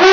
[0.00, 0.05] Bu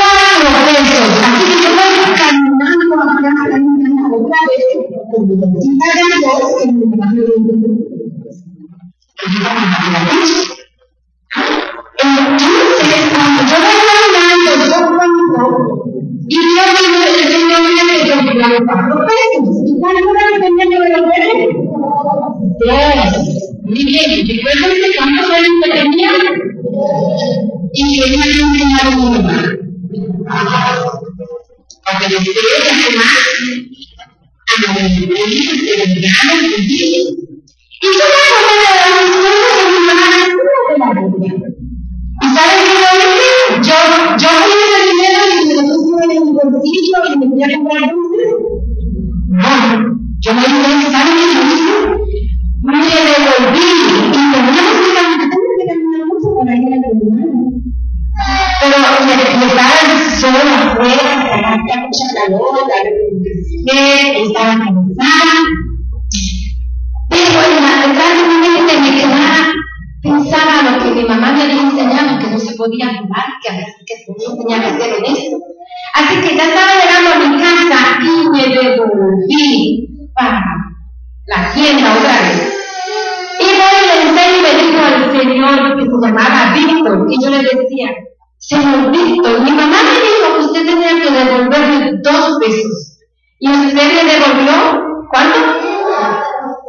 [88.38, 93.00] señor Víctor, mi mamá me dijo que usted tenía que devolverme dos pesos.
[93.40, 95.40] ¿Y usted le devolvió cuánto?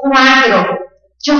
[0.02, 0.78] Cuatro.
[1.22, 1.34] Yo,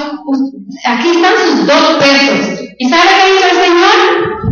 [0.86, 2.64] aquí están sus dos pesos.
[2.78, 4.44] ¿Y sabe qué hizo el Señor?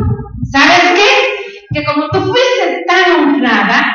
[0.53, 1.79] ¿Sabes qué?
[1.79, 3.95] Que como tú fuiste tan honrada,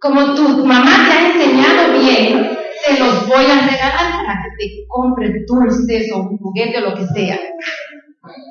[0.00, 4.86] como tu mamá te ha enseñado bien, te los voy a regalar para que te
[4.88, 7.38] compres dulces o un juguete o lo que sea.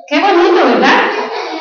[0.07, 1.09] Qué bonito, ¿verdad?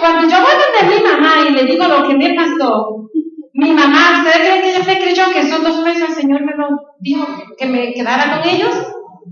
[0.01, 3.11] Cuando yo voy donde mi mamá y le digo lo que me pasó,
[3.55, 6.53] mi mamá, ¿usted cree que ella se creyó que esos dos pesos el Señor me
[6.57, 7.27] lo dijo
[7.57, 8.75] que me quedara con ellos?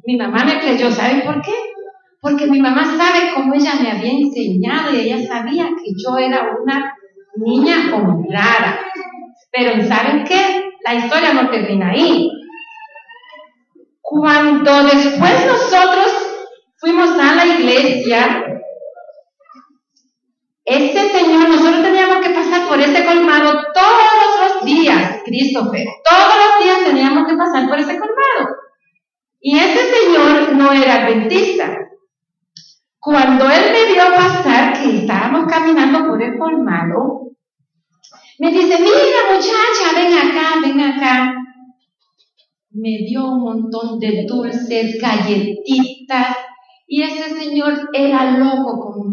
[0.05, 1.53] Mi mamá me creyó, ¿saben por qué?
[2.21, 6.51] Porque mi mamá sabe cómo ella me había enseñado y ella sabía que yo era
[6.63, 6.95] una
[7.35, 8.79] niña honrada.
[9.51, 10.71] Pero ¿saben qué?
[10.85, 12.31] La historia no termina ahí.
[14.01, 16.33] Cuando después nosotros
[16.77, 18.62] fuimos a la iglesia,
[20.65, 26.65] este señor, nosotros teníamos que pasar por ese colmado todos los días, Christopher, todos los
[26.65, 28.57] días teníamos que pasar por ese colmado.
[29.41, 31.79] Y ese señor no era adventista.
[33.01, 37.33] Cuando él me vio pasar, que estábamos caminando por el colmado,
[38.39, 41.35] me dice, mira muchacha, ven acá, ven acá
[42.75, 46.37] me dio un montón de dulces, galletitas,
[46.87, 49.12] y ese señor era loco conmigo.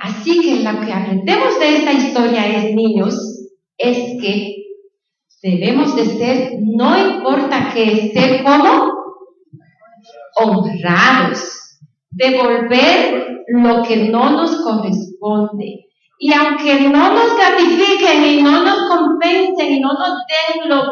[0.00, 3.14] Así que lo que aprendemos de esta historia es, niños,
[3.78, 4.54] es que
[5.42, 8.92] debemos de ser, no importa que ser como
[10.36, 11.78] honrados,
[12.10, 15.86] devolver lo que no nos corresponde.
[16.18, 20.82] Y aunque no nos gratifiquen y no nos compensen y no nos den lo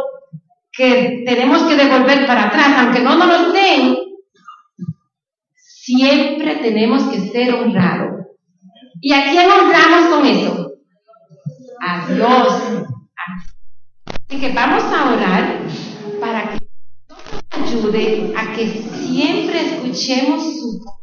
[0.73, 3.97] que tenemos que devolver para atrás, aunque no nos lo den,
[5.57, 8.26] siempre tenemos que ser honrados.
[9.01, 10.73] ¿Y a quién honramos con eso?
[11.81, 12.63] A Dios.
[14.29, 15.59] Así que vamos a orar
[16.21, 16.59] para que
[17.59, 20.97] nos ayude a que siempre escuchemos su voz.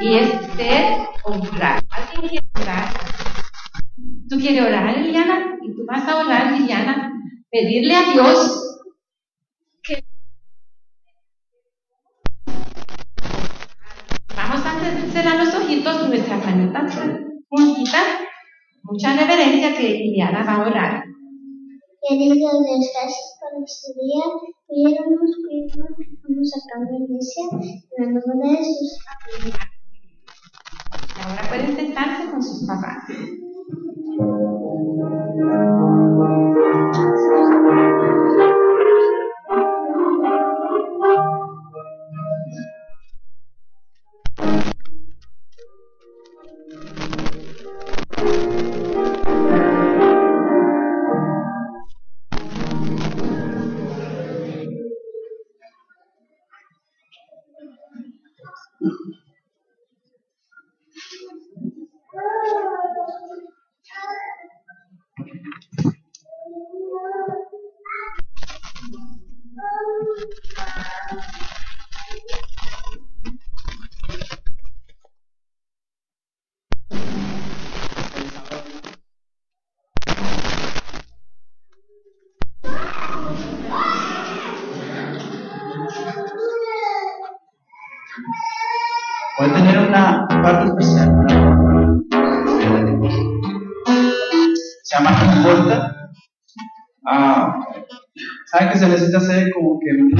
[0.00, 1.80] Y es ser honrado.
[1.90, 2.88] ¿Alguien quiere orar?
[4.28, 5.56] ¿Tú quieres orar, Liliana?
[5.62, 7.12] Y tú vas a orar, Liliana,
[7.50, 8.69] pedirle a Dios
[14.36, 16.98] vamos a cerrar los ojitos, nuestras manitas
[17.48, 18.06] juntitas,
[18.82, 21.04] mucha reverencia que Liliana va a orar.
[22.08, 24.24] Querido Dios, gracias por este día.
[24.66, 27.44] Cuídanos, cuídanos que estamos acá en la iglesia.
[27.98, 28.92] En el nombre de Jesús.
[31.22, 33.04] Ahora pueden sentarse con sus papás.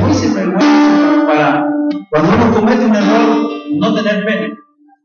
[0.00, 1.66] Muy sinvergüenza para
[2.10, 4.46] cuando uno comete un error no tener pena?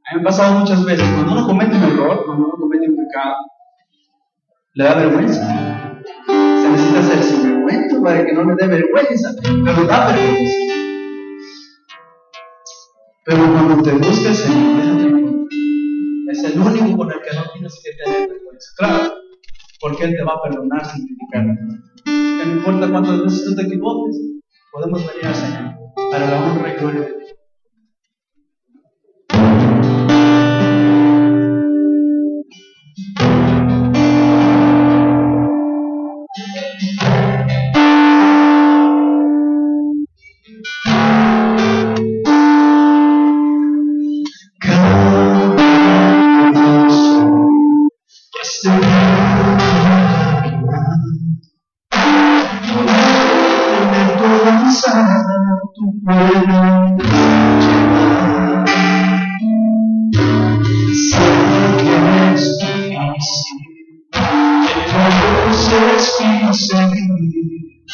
[0.08, 1.08] A mí me ha pasado muchas veces.
[1.14, 3.36] Cuando uno comete un error, cuando uno comete un pecado,
[4.74, 5.92] le da vergüenza.
[6.28, 10.58] Se necesita hacer sinvergüenza para que no le dé vergüenza, pero da vergüenza.
[13.26, 15.48] Pero cuando te busca el Señor,
[16.30, 18.68] es el único con el que no tienes que tener vergüenza.
[18.78, 19.14] Claro,
[19.82, 21.46] porque Él te va a perdonar sin criticar.
[22.06, 24.18] Que no importa cuántas veces tú te equivoques,
[24.76, 25.74] podemos venir al Señor
[26.12, 27.45] para la honra y gloria de Dios.
[66.56, 67.85] No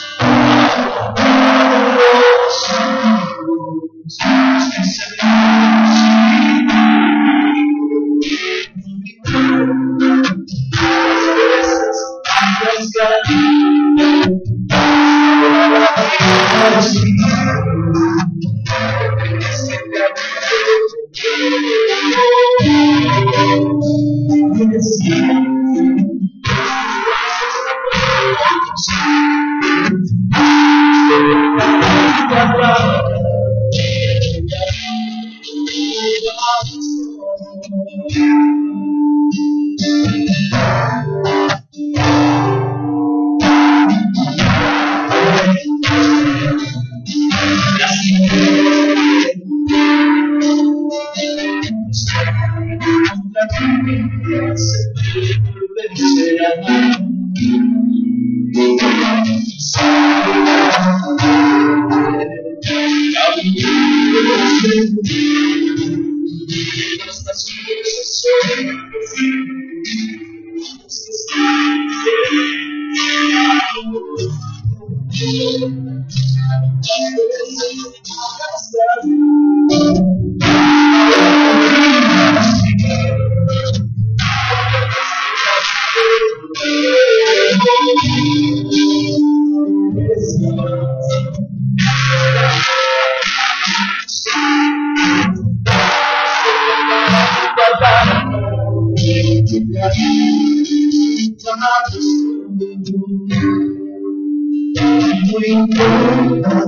[105.51, 106.63] importa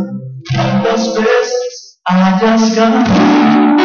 [0.55, 3.77] cuántas veces hayas ganado,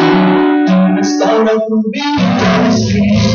[0.97, 3.28] restaura tu vida en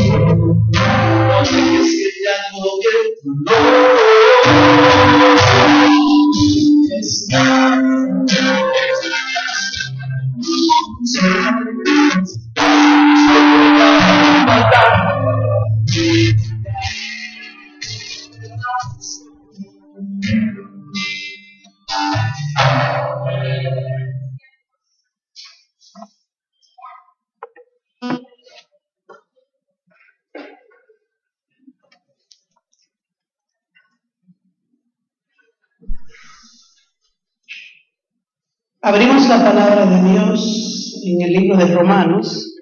[38.86, 42.54] Abrimos la palabra de Dios en el libro de Romanos,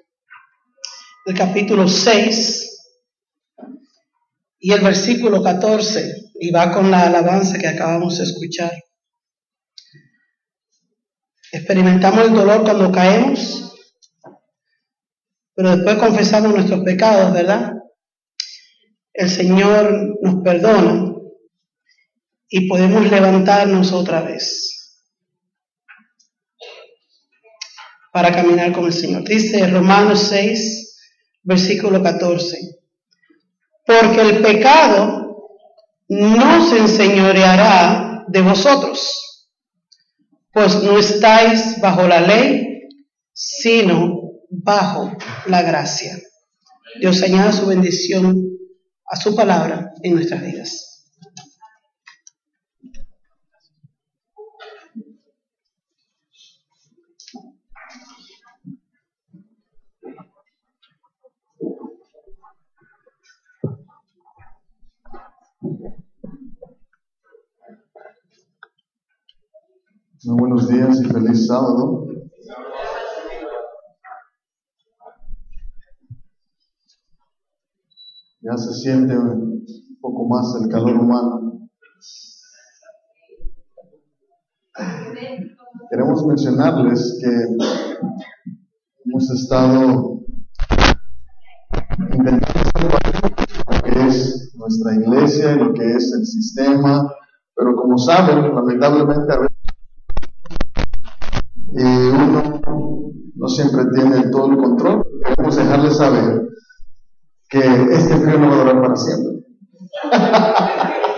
[1.25, 2.93] el capítulo 6
[4.59, 8.71] y el versículo 14, y va con la alabanza que acabamos de escuchar.
[11.51, 13.75] Experimentamos el dolor cuando caemos,
[15.53, 17.73] pero después confesamos nuestros pecados, ¿verdad?
[19.13, 21.15] El Señor nos perdona
[22.47, 24.82] y podemos levantarnos otra vez.
[28.13, 29.23] Para caminar con el Señor.
[29.23, 30.99] Dice Romanos 6,
[31.41, 32.59] versículo 14.
[33.87, 35.49] Porque el pecado
[36.07, 39.49] no se enseñoreará de vosotros,
[40.51, 42.83] pues no estáis bajo la ley,
[43.33, 45.11] sino bajo
[45.47, 46.15] la gracia.
[46.99, 48.45] Dios añada su bendición
[49.07, 50.92] a su palabra en nuestras vidas.
[70.25, 72.07] Muy buenos días y feliz sábado.
[78.39, 79.65] Ya se siente un
[79.99, 81.67] poco más el calor humano.
[85.89, 87.57] Queremos mencionarles que
[89.05, 90.21] hemos estado
[92.13, 92.89] intentando
[93.67, 97.13] lo que es nuestra iglesia lo que es el sistema,
[97.55, 99.52] pero como saben, lamentablemente a veces
[103.55, 105.05] siempre tiene todo el control.
[105.25, 106.41] Queremos dejarles saber
[107.49, 109.33] que este frío no va a durar para siempre.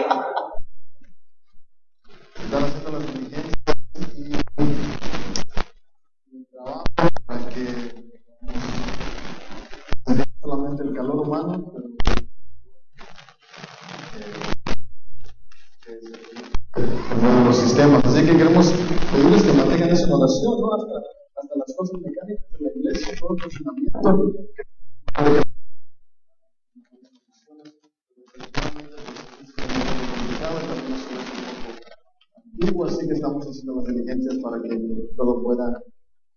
[23.26, 24.34] todo funcionamiento.
[32.86, 34.70] Así que estamos haciendo las diligencias para que
[35.18, 35.82] todo pueda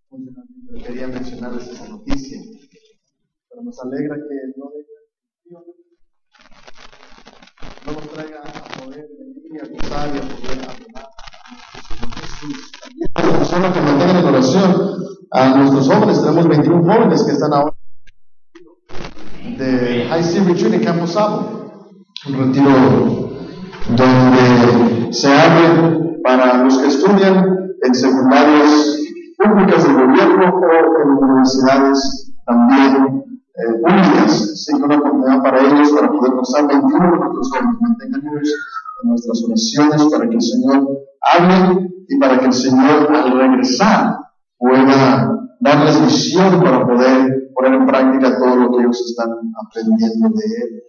[0.09, 0.45] funcionar.
[0.87, 2.40] Quería mencionarles esa noticia.
[3.50, 4.99] Pero nos alegra que no dejen
[7.87, 11.09] no nos traiga a poder venir y a gozar y a poder adorar
[12.80, 14.73] también personas que mantengan en oración
[15.38, 16.21] a nuestros jóvenes.
[16.21, 17.75] Tenemos 21 jóvenes que están ahora
[19.57, 21.73] de High Sea Retreat en Campo Sabo,
[22.26, 22.71] un retiro
[23.97, 28.99] donde se abre para los que estudian en secundarias
[29.37, 34.50] públicas del gobierno o en universidades también eh, públicas.
[34.52, 37.76] Así que una oportunidad para ellos para poder gozar 21 de nuestros jóvenes.
[37.80, 38.49] Manténganlos
[39.02, 40.88] en nuestras oraciones para que el Señor
[41.33, 44.27] hable y para que el Señor al regresar
[44.59, 49.31] pueda darles visión para poder poner en práctica todo lo que ellos están
[49.65, 50.83] aprendiendo de Él.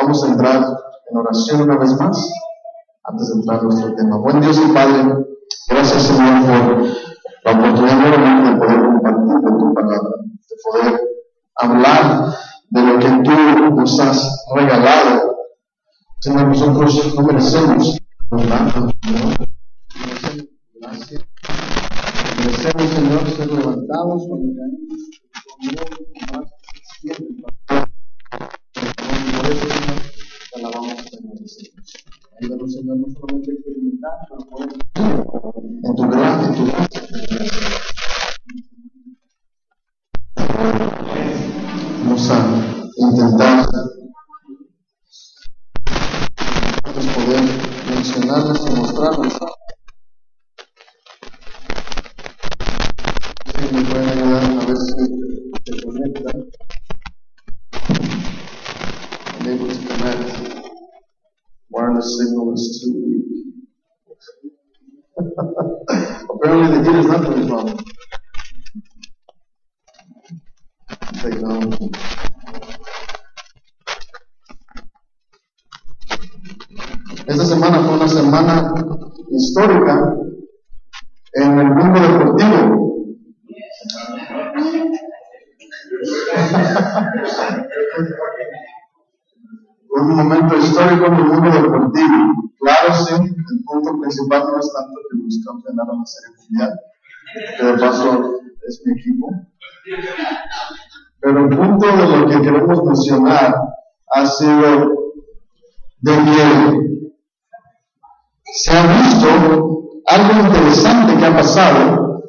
[0.00, 0.66] Vamos a entrar
[1.10, 2.32] en oración una vez más
[3.04, 4.18] antes de entrar a nuestro tema.
[4.18, 5.26] Buen Dios y Padre,
[5.68, 6.86] gracias Señor por
[7.44, 10.10] la oportunidad de poder compartir de tu palabra,
[10.48, 11.00] de poder
[11.56, 12.34] hablar
[12.70, 15.36] de lo que tú nos has regalado.
[16.20, 17.98] Señor, nosotros no merecemos
[18.30, 18.90] nada,
[20.80, 21.24] Gracias.
[22.38, 25.10] Merecemos, Señor, ser levantados cuando caemos,
[25.58, 26.50] con más
[27.00, 27.26] siempre.
[29.36, 30.00] Por eso, Señor,
[30.50, 31.36] te alabamos, Señor.
[32.40, 35.03] Ayúdanos, Señor, no solamente experimentar, pero poder
[96.04, 96.80] la serie mundial,
[97.56, 99.30] que de paso es mi equipo.
[101.20, 103.54] Pero el punto de lo que queremos mencionar
[104.14, 104.92] ha sido
[106.00, 106.94] de que
[108.52, 109.28] se ha visto
[110.06, 112.22] algo interesante que ha pasado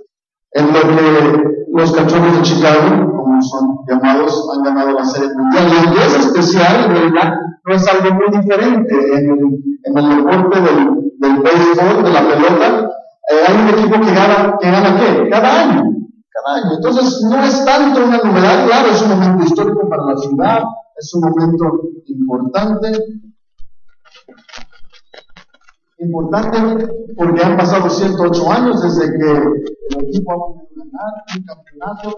[0.52, 5.94] en lo que los cachorros de Chicago, como son llamados, han ganado la serie mundial.
[5.94, 7.34] Y es especial, realidad,
[7.66, 8.96] no es algo muy diferente.
[9.18, 9.40] En el,
[9.84, 12.90] en el deporte del, del béisbol, de la pelota,
[13.32, 15.30] eh, hay un equipo que gana, que gana qué?
[15.30, 15.84] Cada año.
[16.30, 16.76] Cada año.
[16.76, 20.64] Entonces, no es tanto una novedad, claro, es un momento histórico para la ciudad,
[20.98, 22.92] es un momento importante.
[25.98, 32.16] Importante porque han pasado 108 años desde que el equipo ha podido ganar un campeonato,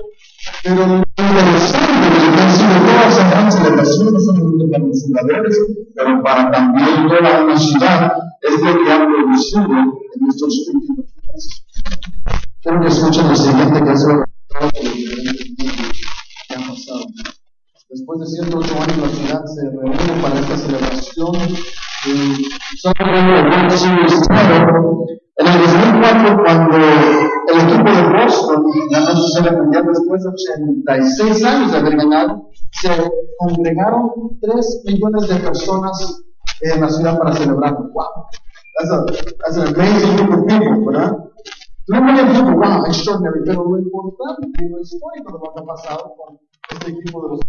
[0.63, 4.27] pero lo interesante de que han sido todas esas grandes celebraciones,
[4.71, 5.59] para los jugadores,
[5.95, 11.63] pero para también toda una ciudad, es lo que ha producido en estos últimos meses.
[12.61, 13.93] Quiero que escuchen lo siguiente que ha
[16.67, 17.05] pasado.
[17.89, 21.35] Después de 108 años, la ciudad se reúne para esta celebración
[25.39, 31.43] En el 2004, cuando el equipo de Boston ganó su serie mundial después de 86
[31.45, 32.89] años de haber ganado, se
[33.37, 34.09] congregaron
[34.41, 36.23] 3 millones de personas
[36.61, 37.73] en la ciudad para celebrar.
[37.93, 38.27] ¡Wow!
[38.77, 39.05] That's, a,
[39.39, 41.17] that's an amazing group of people, ¿verdad?
[41.89, 46.13] No me digo, wow, extraordinary, pero lo importante lo histórico de lo que ha pasado
[46.17, 46.37] con
[46.69, 47.39] este equipo de los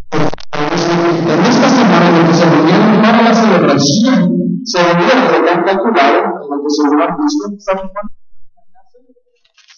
[0.58, 6.22] en esta semana lo que se reunieron para la celebración se reunieron lo han calculado,
[6.50, 8.14] lo que se han visto, ¿saben cuánto?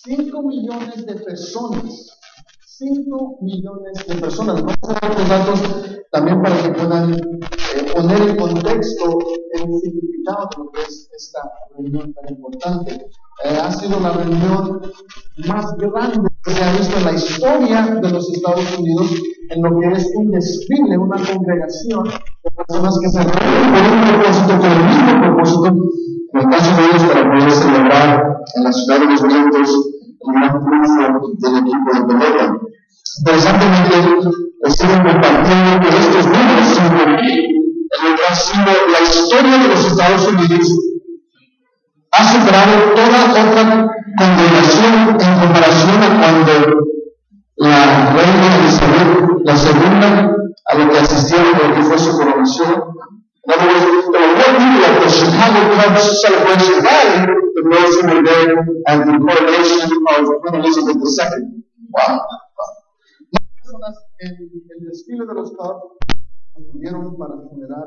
[0.03, 2.20] 5 millones de personas.
[2.81, 4.63] 5 millones de personas.
[4.63, 5.61] Vamos a ver los datos
[6.11, 9.19] también para que puedan eh, poner en contexto
[9.53, 11.43] el significado de lo que es esta
[11.77, 13.07] reunión tan importante.
[13.45, 14.81] Eh, ha sido la reunión
[15.47, 19.11] más grande que se ha visto en la historia de los Estados Unidos
[19.51, 24.09] en lo que es un desfile, una congregación de personas que se reúnen por un
[24.09, 25.67] propósito, con el mismo propósito,
[26.33, 30.35] en el caso de ellos, para poder celebrar en la ciudad de los vientos el
[30.35, 32.60] gran del equipo de pelota.
[33.51, 36.97] Interesantemente, estuve compartiendo que estos números en
[37.91, 40.69] lo que ha sido la historia de los Estados Unidos
[42.13, 46.53] ha superado toda otra congregación en comparación a cuando
[47.57, 50.33] la reina Elizabeth la segunda
[50.67, 52.85] a lo que asistieron lo fue su coronación.
[53.43, 57.95] In other words, there were more people at the Chicago Cubs celebration than the those
[57.99, 61.63] who were there at the coronation of Queen Elizabeth II.
[61.91, 62.21] Wow.
[63.71, 65.95] Personas en el desfile de los Cubs
[66.57, 67.87] estuvieron para el funeral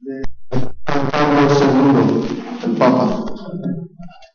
[0.00, 2.24] de Pablo II,
[2.64, 3.04] el Papa.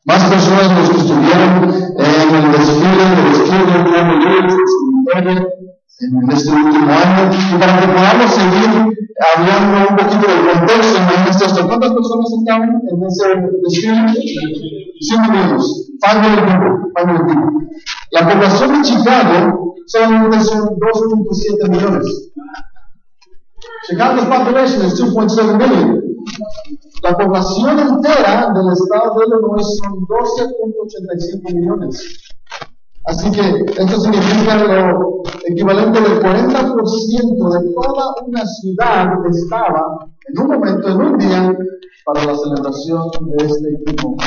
[0.06, 4.62] Más personas los que estuvieron en el desfile de los Family Leaders
[6.02, 7.34] en este último año.
[7.34, 8.70] Y para que podamos seguir
[9.34, 11.68] hablando un poquito del contexto, esto.
[11.68, 13.28] ¿Cuántas personas estaban en ese
[13.64, 14.85] desfile?
[15.00, 15.92] 100 millones.
[16.02, 16.92] Five million people.
[16.96, 17.56] Five million people.
[18.12, 22.32] La población de Chicago solamente son 2.7 millones.
[23.88, 26.02] Chicago's population is 2.7 million.
[27.04, 32.22] La población entera del estado de Illinois son 12.85 millones.
[33.06, 40.42] Así que esto significa lo equivalente del 40% de toda una ciudad que estaba en
[40.42, 41.56] un momento, en un día,
[42.06, 44.18] para la celebración de este equipo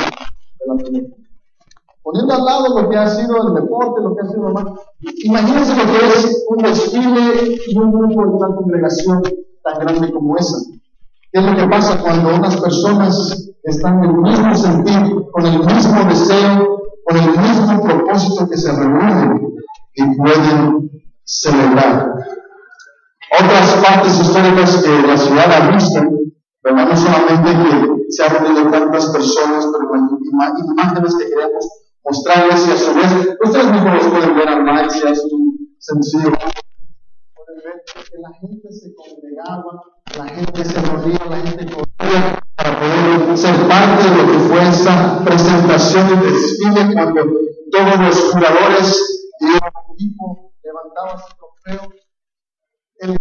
[2.02, 4.64] Poniendo al lado lo que ha sido el deporte, lo que ha sido más.
[5.24, 9.22] Imagínense lo que es un desfile y un grupo de una congregación
[9.62, 10.56] tan grande como esa.
[11.30, 15.58] ¿Qué es lo que pasa cuando unas personas están en el mismo sentido, con el
[15.58, 19.54] mismo deseo, con el mismo propósito que se reúnen
[19.94, 20.90] y pueden
[21.24, 22.14] celebrar?
[23.38, 26.00] Otras partes históricas que la ciudad ha visto,
[26.62, 29.88] pero no solamente que se han reunido tantas personas, pero
[30.70, 31.68] imágenes que queremos
[32.04, 35.22] mostrarles y a su vez, ustedes mismos los pueden ver online si es
[35.78, 36.32] sencillo
[38.10, 39.82] que la gente se congregaba,
[40.16, 44.68] la gente se reunía, la gente corría para poder ser parte de lo que fue
[44.68, 47.22] esa presentación y desfile cuando
[47.70, 49.60] todos los jugadores y el
[49.94, 52.07] equipo levantaban su trofeo.
[53.00, 53.18] El de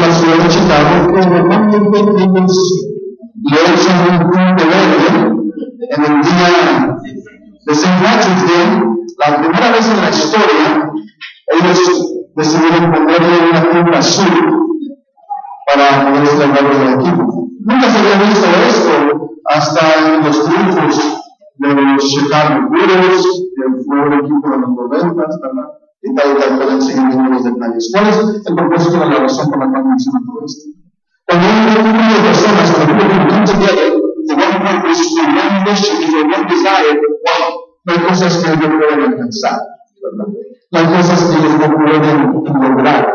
[0.00, 2.16] la ciudad de Chicago, que normalmente ellos
[3.44, 3.58] le
[4.08, 5.08] un punto verde
[5.90, 6.50] en el día
[7.66, 7.92] de St.
[8.02, 8.66] Patrick's Day,
[9.18, 10.90] la primera vez en la historia,
[11.48, 11.78] ellos
[12.34, 14.32] decidieron ponerle una punta azul
[15.66, 17.48] para poder celebrar el equipo.
[17.60, 18.92] Nunca se había visto esto
[19.44, 21.22] hasta en los triunfos
[21.58, 25.81] de los Chicago Bulls, que fue un equipo de los 90, ¿verdad?
[26.02, 27.90] Y tal y tal, pueden seguir viendo los detalles.
[27.92, 30.64] ¿Cuál es el propósito de la razón por la cual menciona todo esto?
[31.26, 35.96] Cuando hay un grupo de personas, people come together for one purpose, for one mission,
[36.10, 39.60] for one desire, wow, no hay cosas que no pueden alcanzar,
[40.02, 40.42] ¿verdad?
[40.72, 43.14] las cosas que ellos no pueden lograr.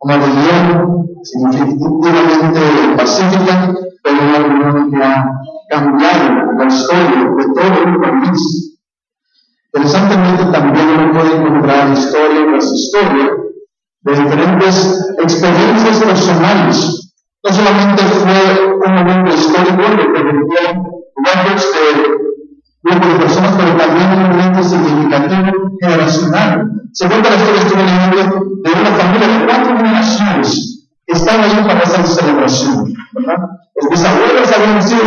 [0.00, 2.60] Una reunión significativamente
[2.96, 5.24] pacífica, pero una reunión que ha
[5.70, 8.73] cambiado la historia de todo el país.
[9.74, 13.30] Interesantemente, también uno puede encontrar historia tras historia
[14.02, 17.10] de diferentes experiencias personales.
[17.42, 20.60] No solamente fue un momento histórico que permitió
[21.24, 22.14] records de
[22.84, 26.70] grupo de personas, pero también un momento significativo generacional.
[26.92, 31.64] Se cuenta la historia, estuve leyendo, de una familia de cuatro generaciones que están ahí
[31.66, 32.94] para esa celebración.
[33.12, 33.36] ¿verdad?
[33.74, 35.02] Los bisabuelos habían sido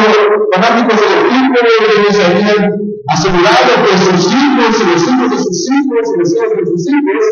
[0.57, 1.55] fanáticos del equipo,
[1.97, 2.71] ellos habían
[3.07, 6.87] asegurado que sus hijos y los hijos de sus hijos y los hijos de sus
[6.89, 7.23] hijos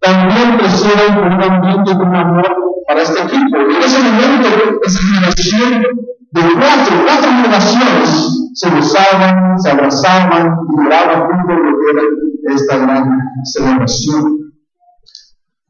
[0.00, 3.56] también crecieron con un ambiente y con un amor para este equipo.
[3.56, 4.48] Y en ese momento,
[4.84, 5.82] esa generación
[6.30, 12.76] de cuatro, cuatro generaciones se besaban, se abrazaban y lloraban juntos lo que era esta
[12.76, 14.52] gran celebración.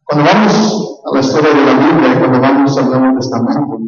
[0.03, 3.79] Cuando vamos a la historia de la Biblia cuando vamos al Nuevo Testamento,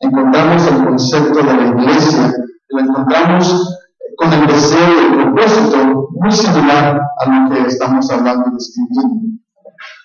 [0.00, 2.32] encontramos el concepto de la iglesia,
[2.74, 3.78] lo encontramos
[4.16, 9.34] con el deseo y el propósito muy similar a lo que estamos hablando y describiendo.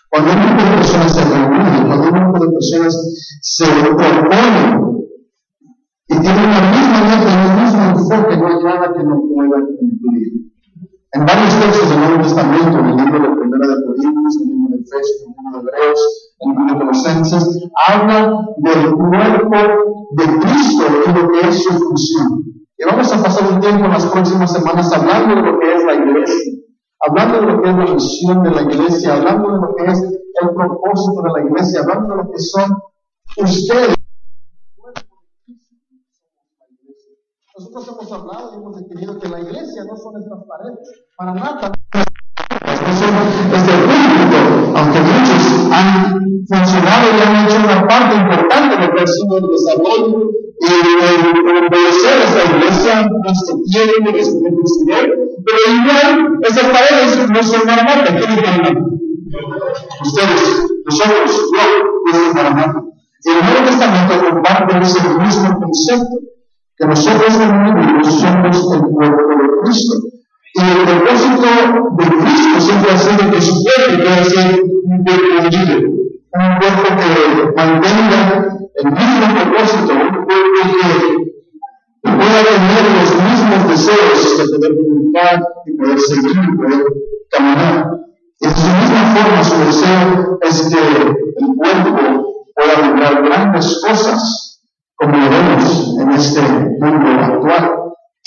[0.09, 2.93] Cuando un grupo de personas se reúne, cuando un grupo de personas
[3.41, 4.99] se proponen
[6.07, 10.49] y tienen la misma meta el mismo enfoque, no hay nada que no pueda cumplir.
[11.11, 14.55] En varios textos del Nuevo Testamento, en el libro de Primera de Corintios, en el
[14.55, 16.01] libro de Efesios, en el libro de Hebreos,
[16.39, 19.57] en el libro de Colosenses, habla del cuerpo
[20.11, 22.58] de Cristo y lo que es su función.
[22.79, 25.83] Y vamos a pasar un tiempo en las próximas semanas hablando de lo que es
[25.83, 26.63] la iglesia,
[27.01, 30.01] hablando de lo que es la misión de la iglesia, hablando de lo que es
[30.01, 32.77] el propósito de la iglesia, hablando de lo que son
[33.35, 33.95] ustedes.
[37.57, 40.79] Nosotros hemos hablado y hemos definido que la iglesia no son estas paredes,
[41.17, 41.71] para nada.
[42.63, 44.39] Este público,
[44.77, 46.15] aunque muchos han
[46.47, 50.48] funcionado y han hecho una parte importante de que ha sido el desarrollo
[52.89, 55.03] esta iglesia, nuestro tiempo, nuestro necesidad,
[55.45, 58.15] pero igual esas paredes no son Maranata.
[58.15, 58.39] ¿Quién es?
[60.01, 61.61] Ustedes, nosotros, yo,
[62.05, 62.83] yo soy Maranata.
[63.23, 66.15] Y el Nuevo Testamento comparte ese mismo concepto,
[66.77, 69.93] que nosotros como individuos somos el cuerpo de Cristo.
[70.55, 71.47] Y el propósito
[71.97, 76.87] de Cristo siempre ha sido que su cuerpo pueda ser un cuerpo libre, un cuerpo
[76.97, 77.11] que
[77.55, 81.38] mantenga el mismo propósito, un cuerpo que
[82.01, 86.83] pueda tener los mismos deseos de poder comunicar y poder seguir y poder
[87.31, 87.85] caminar.
[88.39, 94.61] De su misma forma su deseo es que el cuerpo pueda lograr grandes cosas,
[94.95, 97.71] como lo vemos en este mundo actual.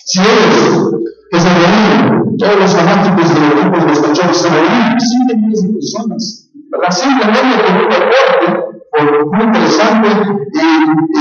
[0.05, 0.95] Si ellos
[1.31, 4.97] que se reúnen, todos los fanáticos de los grupos de los cachorros se reúnen,
[5.41, 6.91] miles de personas, ¿verdad?
[6.91, 10.09] Simplemente con un deporte por muy interesante
[10.53, 11.21] y, y,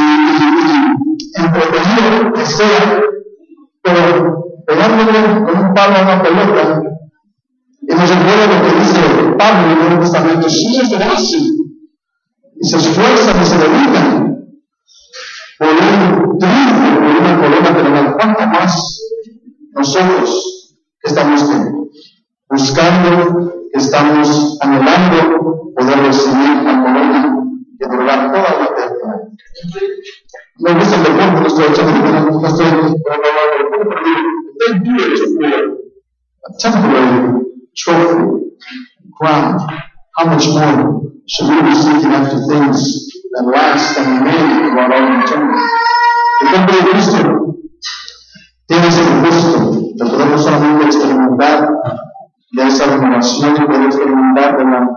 [0.57, 3.01] y, entretenido que sea,
[3.81, 6.81] pero pegándole con un palo a una pelota,
[7.81, 9.01] y nos recuerda lo que dice
[9.37, 11.43] Pablo en el Nuevo Testamento, ellos lo hacen
[12.61, 14.31] y se esfuerzan y se dedican
[15.57, 18.99] por un triunfo, por una corona terrenal, ¿cuánto más.
[19.73, 21.49] Nosotros que estamos
[22.49, 27.30] buscando, que estamos anhelando poder recibir la corona
[27.81, 29.21] que durará toda la eternidad?
[30.59, 34.01] Me gusta el deporte, no estoy echando no estoy promovando el deporte, pero
[34.59, 35.81] they do it for
[36.45, 37.41] a temporary
[37.75, 38.21] trophy,
[39.17, 39.57] crown.
[40.17, 45.61] How much more should we be seeking after things that last and remain all eternity?
[46.53, 47.57] El de Cristo
[48.67, 51.69] tiene ese propósito de poder no solamente experimentar
[52.51, 54.87] de esa renovación y poder experimentar de la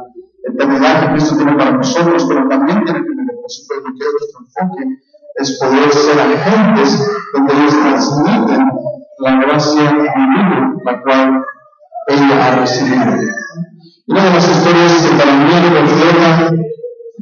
[0.52, 2.73] eternidad que Cristo tiene para nosotros, pero también
[3.44, 4.84] lo que es nuestro enfoque,
[5.36, 8.70] es poder ser agentes donde ellos transmiten
[9.18, 11.44] la gracia divina, la cual
[12.08, 13.04] ella ha recibido.
[14.06, 16.50] Una de las historias que para mí refleja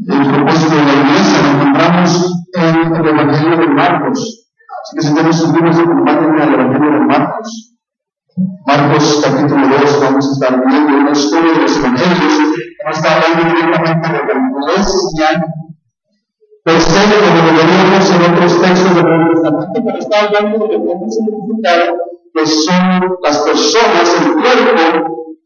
[0.08, 4.48] el propósito de la iglesia lo encontramos en el Evangelio de Marcos.
[4.82, 7.72] Así que si tenemos sus libros, acompáñenme al Evangelio de Marcos.
[8.66, 13.14] Marcos capítulo 2, vamos a estar viendo una historia de los evangelios que no está
[13.14, 14.34] hablando directamente de lo que
[16.64, 20.78] es se, como lo veríamos en otros textos del Nuevo Testamento, pero está hablando de
[20.78, 21.96] lo significado
[22.34, 25.36] que son las personas, el cuerpo,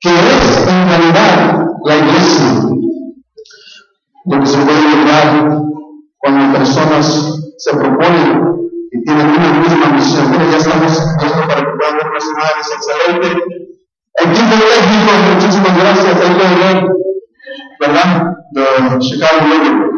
[0.00, 2.44] que es en realidad la iglesia.
[4.26, 5.62] Lo que se puede lograr
[6.18, 8.58] cuando personas se proponen
[8.92, 10.28] y tienen una misma misión.
[10.28, 13.30] Bueno, ya estamos listos para que puedan ver unas imágenes excelentes.
[14.20, 16.20] Equipo técnico, muchísimas gracias.
[16.20, 16.88] Ahí ver,
[17.80, 18.32] ¿verdad?
[18.52, 19.97] De Chicago River,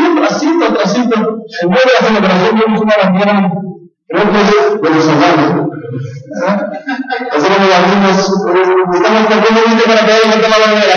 [0.31, 1.15] trasito, trasito,
[1.61, 3.51] en medio de la celebración, vemos una bandera,
[4.07, 5.67] creo que es de los soldados.
[7.31, 8.17] Así como las niñas,
[8.93, 10.95] estamos cantando para que haya la bandera.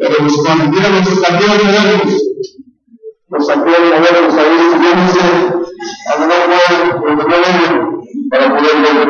[0.00, 2.12] Pero los cuando los saqueos modernos,
[3.28, 5.22] los saqueos modernos, ahí estudiándose
[6.06, 6.50] a lo mejor
[7.08, 7.64] el problema
[8.30, 9.08] para poder ver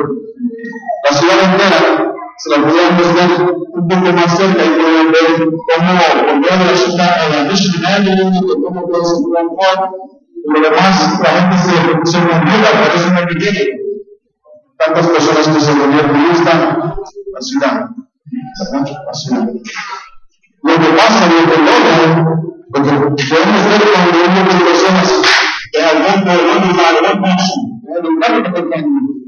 [1.04, 5.92] la ciudad entera, se la podíamos ver un poco más cerca y pueden ver cómo
[6.28, 9.90] comprando la ciudad a la Avenue, cómo todo se transforma.
[10.46, 13.60] Lo demás, la gente se, se conviva, parece una pequeña.
[14.78, 16.60] Tantas personas que se gustan
[17.32, 17.88] la ciudad,
[19.06, 19.48] la ciudad.
[20.62, 22.24] Lo que pasa, que logra,
[22.70, 25.22] lo que podemos ver cuando un grupo de personas
[25.72, 27.54] en algún algún lugar, algún paso,
[27.88, 28.50] en el lugar que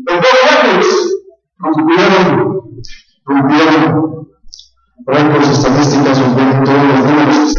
[0.06, 0.88] los dos récords
[1.58, 2.82] rompieron,
[3.24, 4.25] rompieron
[5.06, 7.54] récords estadísticas, rompieron todos los números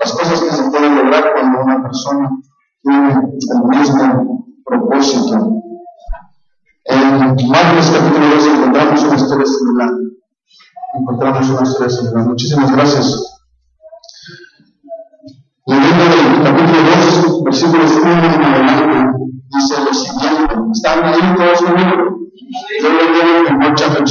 [0.00, 2.30] las cosas que se pueden lograr cuando una persona
[2.82, 5.62] tiene el mismo propósito.
[6.86, 9.90] En Marcos capítulo 2 encontramos una historia similar.
[10.94, 12.26] Encontramos una historia similar.
[12.26, 13.40] Muchísimas gracias.
[15.66, 16.78] Leyendo el capítulo
[17.26, 19.12] 2, versículos 1 en adelante,
[19.50, 20.54] dice lo siguiente.
[20.72, 22.20] ¿Están ahí todos conmigo?
[22.82, 24.02] Yo lo leo en Mark chapter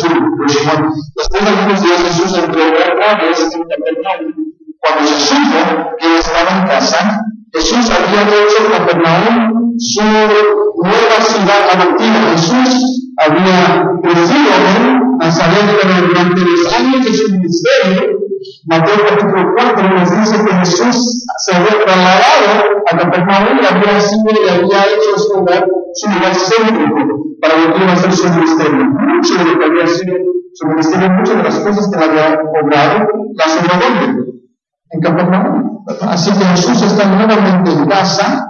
[1.30, 1.70] 2, verse 1.
[1.70, 4.34] Después de Jesús entró otra en Capernaum.
[4.82, 7.22] Cuando se supo que estaba en casa,
[7.54, 12.32] Jesús había hecho Capernaum su nueva ciudad adoptiva.
[12.32, 18.20] Jesús había crecido en Nazaret, pero durante los años de su ministerio,
[18.66, 24.30] Mateo capítulo 4 nos dice que Jesús se había trasladado a Capernaum y había sido
[24.30, 28.30] y había hecho su lugar, su lugar céntrico para lo que iba a ser su
[28.30, 28.86] ministerio.
[28.86, 30.18] Mucho de lo que había sido
[30.54, 34.26] su ministerio, muchas de las cosas que había obrado, las obró
[34.92, 35.86] en Capernaum.
[36.02, 38.46] Así que Jesús está nuevamente en casa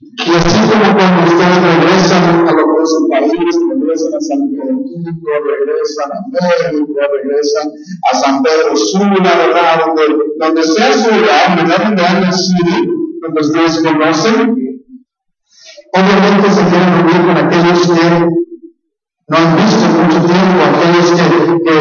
[0.00, 3.56] y así como cuando ustedes regresan a lo que es el país,
[3.96, 4.82] regresan a San Pedro,
[5.44, 7.68] regresan a México, regresan
[8.10, 9.86] a San Pedro Sula, ¿verdad?
[9.86, 10.02] Donde,
[10.38, 11.84] donde sea su lugar, ¿verdad?
[11.84, 12.76] Donde han nacido,
[13.22, 14.82] donde ustedes conocen.
[15.92, 18.26] Obviamente se quieren reunir con aquellos que
[19.28, 21.24] no han visto mucho tiempo, aquellos que,
[21.64, 21.74] que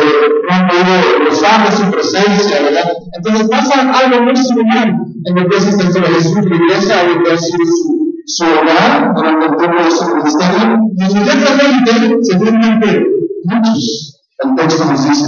[0.48, 2.94] no han podido gozar de su presencia, ¿verdad?
[3.18, 6.10] Entonces pasa algo muy similar en lo que es esta historia.
[6.10, 7.95] Jesús regresa a su,
[8.26, 13.04] su hogar durante el tiempo de su ministerio inmediatamente se juntan
[13.44, 15.26] muchos, el texto nos dice,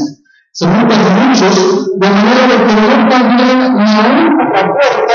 [0.52, 5.14] se juntan muchos de manera de que no también ni aún la puerta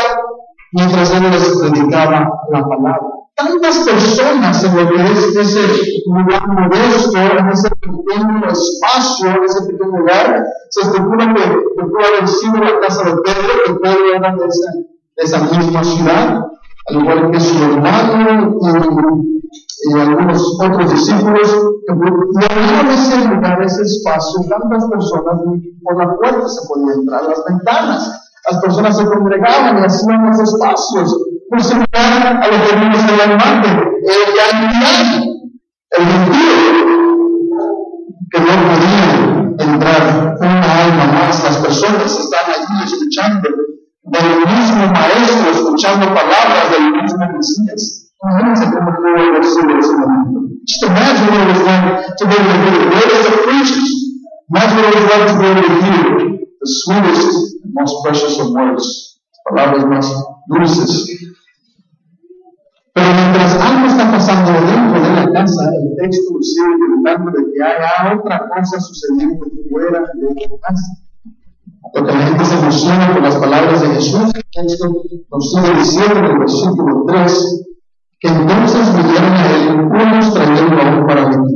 [0.72, 3.00] mientras él les predicaba la palabra.
[3.34, 9.62] Tantas personas en lo que es ese lugar modesto, en ese pequeño espacio, en ese
[9.62, 14.14] pequeño lugar, se especula que, que pudo haber sido la casa de Pedro, que Pedro
[14.14, 14.72] era de esa,
[15.16, 16.51] de esa misma ciudad,
[16.88, 19.32] al igual que su hermano y,
[19.84, 21.50] y algunos otros discípulos,
[21.86, 25.40] que llenaron ese lugar, ese espacio, tantas personas,
[25.82, 30.40] por la puerta se podía entrar, las ventanas, las personas se congregaban y hacían los
[30.40, 31.16] espacios,
[31.50, 35.22] muy similar a lo que vimos en la imagen, el cantidad,
[35.90, 36.04] el
[38.30, 39.04] que no podía
[39.58, 43.48] entrar una alma más, las personas están allí escuchando
[44.04, 46.76] del mismo maestro, escuchando palabras.
[48.22, 50.40] Imagínense cómo pudo haber sido ese momento.
[50.64, 53.90] Just imagine what it was like to be to hear the words of preachers.
[54.48, 58.54] Imagine what it was like to be to hear the sweetest and most precious of
[58.54, 60.06] words, palabras más
[60.46, 61.08] dulces.
[62.94, 67.62] Pero mientras algo está pasando dentro de la casa, el texto sigue comentando de que
[67.62, 71.02] hay otra cosa sucediendo fuera de la casa.
[71.94, 74.88] Lo que la gente se emociona con las palabras de Jesús, texto
[75.30, 77.66] nos sigue diciendo en el versículo 3,
[78.20, 81.48] que entonces vinieron a él unos trayendo a un paralítico,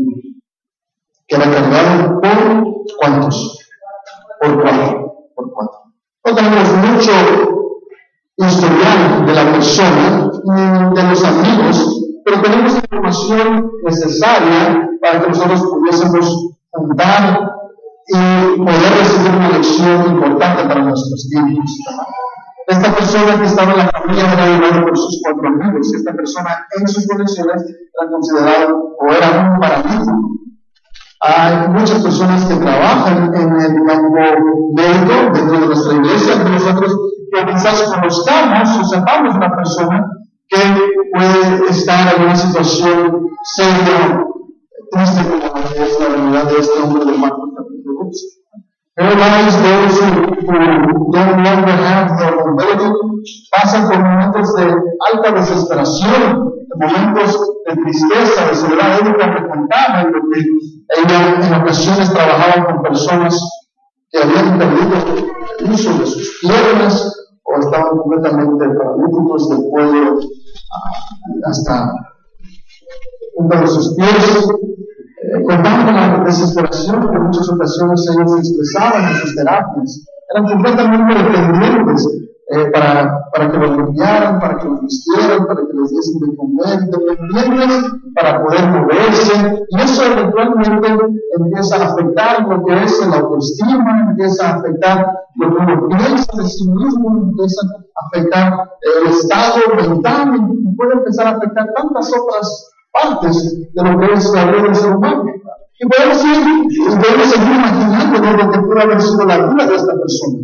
[1.27, 2.65] que era cargado por
[2.99, 3.59] cuántos?
[4.41, 5.13] Por cuatro.
[5.35, 5.79] Por cuatro.
[6.25, 7.13] No tenemos mucho
[8.37, 10.31] historial de la persona,
[10.95, 17.57] de los amigos, pero tenemos información necesaria para que nosotros pudiésemos juntar
[18.09, 21.71] y poder recibir una lección importante para nuestros tiempos.
[22.69, 25.95] Esta persona que estaba en la familia era ayudada por sus cuatro amigos.
[25.95, 30.13] Esta persona en sus condiciones era considerado o era un paralítico.
[31.21, 34.11] Hay muchas personas que trabajan en el campo
[34.75, 36.97] médico dentro de nuestra iglesia, que nosotros
[37.33, 40.07] que quizás conozcamos o sepamos una persona
[40.49, 40.59] que
[41.13, 44.25] puede estar en una situación seria,
[44.93, 46.01] triste como es
[46.33, 47.47] la de este hombre de Marcos
[47.97, 48.37] 12.
[48.97, 50.11] Paralyzed those who,
[50.47, 52.09] who don't longer have
[52.57, 52.89] mobility
[53.51, 54.65] pasan por momentos de
[55.13, 60.41] alta desesperación, en momentos de tristeza, de soledad, Erika me contaba en lo que
[61.01, 63.39] ella en ocasiones trabajaba con personas
[64.11, 64.97] que habían perdido
[65.59, 67.13] el uso de sus piernas
[67.45, 70.19] o estaban completamente paralíticos del cuello
[70.73, 71.93] ah, hasta
[73.39, 74.49] de sus pies,
[75.27, 80.07] eh, contando la desesperación que en muchas ocasiones ellos expresaban en sus terapias.
[80.31, 82.09] Eran completamente dependientes
[82.49, 86.37] eh, para, para que los limpiaran, para que los vistieran, para que les diesen de
[86.37, 86.79] comer,
[87.35, 90.89] dependientes para poder moverse, y eso eventualmente
[91.39, 96.33] empieza a afectar lo que es la autoestima, empieza a afectar lo que uno piensa
[96.37, 102.13] de sí mismo, empieza a afectar el estado mental, y puede empezar a afectar tantas
[102.17, 105.25] otras partes de lo que es la vida del ser humano.
[105.79, 109.93] Y podemos, ir, podemos seguir imaginando lo que puede haber sido la vida de esta
[109.93, 110.39] persona.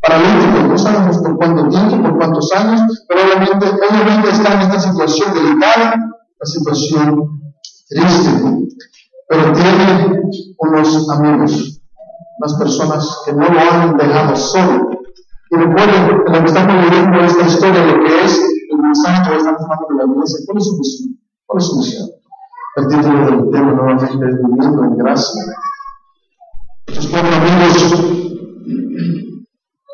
[0.00, 5.34] Paralítico, no sabemos por cuánto tiempo, por cuántos años, pero obviamente, está en esta situación
[5.34, 5.94] delicada,
[6.38, 7.42] la situación
[7.88, 8.30] triste,
[9.28, 10.22] pero tiene
[10.58, 11.82] unos amigos,
[12.38, 14.90] unas personas que no lo han dejado solo.
[15.50, 19.36] Y recuerden, en lo que estamos leyendo esta historia, lo que es el mensaje que
[19.36, 21.19] estamos hablando de la iglesia, ¿cuál es su misión?
[21.50, 22.08] ¿Cuál es su misión?
[22.76, 25.42] El título del tema nuevamente es Viviendo en Gracia.
[26.86, 27.90] Estos cuatro amigos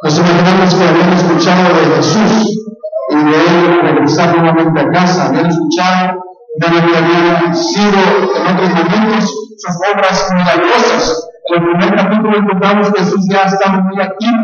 [0.03, 2.61] nos imaginamos que habían escuchado de Jesús
[3.09, 6.21] y de él regresar nuevamente a casa, habían escuchado
[6.61, 8.01] de lo que habían sido
[8.37, 9.25] en otros momentos
[9.57, 11.31] sus obras milagrosas.
[11.49, 14.43] En el primer capítulo encontramos que Jesús ya estaba muy activo.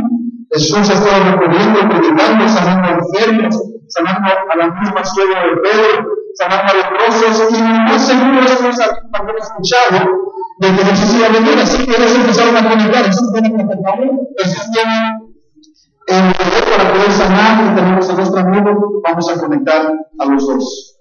[0.50, 6.72] Jesús ha estado recorriendo, predicando, sanando enfermos, sanando a la misma suegra de Pedro, sanando
[6.72, 8.80] a leprosos, y más seguro Jesús
[9.12, 13.04] habían escuchado de que Jesús iba a venir, así que ellos empezaron a conectar.
[13.04, 15.22] Jesús viene a Capernaum, Jesús viene
[16.08, 20.46] en poder para poder sanar y tenemos a nuestro amigo, vamos a conectar a los
[20.46, 20.98] dos.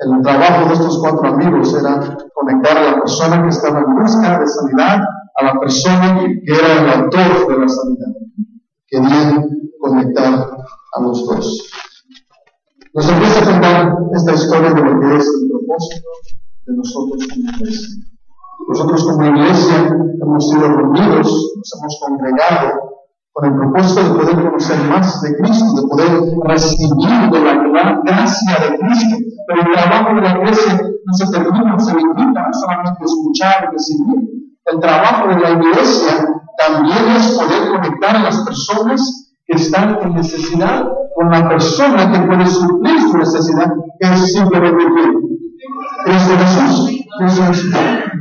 [0.00, 4.38] El trabajo de estos cuatro amigos era conectar a la persona que estaba en busca
[4.38, 5.00] de sanidad
[5.34, 8.12] a la persona que era el autor de la sanidad.
[8.86, 9.48] Querían
[9.80, 10.50] conectar
[10.94, 11.70] a los dos.
[12.94, 16.08] Nos empieza a contar esta historia de lo que es el propósito
[16.66, 18.04] de nosotros como iglesia.
[18.68, 22.98] Nosotros como iglesia hemos sido reunidos, nos hemos congregado
[23.32, 26.10] con el propósito de poder conocer más de Cristo, de poder
[26.44, 29.16] recibir de la gracia de Cristo.
[29.46, 34.38] Pero el trabajo de la iglesia no se termina, se limita solamente escuchar y recibir.
[34.64, 40.14] El trabajo de la iglesia también es poder conectar a las personas que están en
[40.14, 44.84] necesidad con la persona que puede suplir su necesidad, que es simplemente
[46.04, 47.04] Cristo Jesús.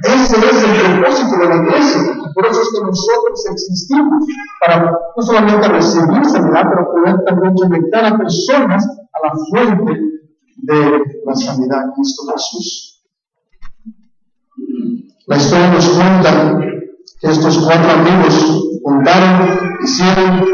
[0.04, 2.02] Ese es el propósito de la iglesia.
[2.34, 4.26] Por eso es que nosotros existimos,
[4.66, 10.02] para no solamente recibir sanidad, pero poder también conectar a personas a la fuente
[10.64, 13.04] de la sanidad, Cristo Jesús.
[15.28, 16.60] La historia nos cuenta
[17.20, 20.46] que estos cuatro amigos juntaron, hicieron